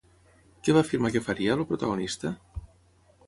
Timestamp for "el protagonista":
1.59-2.35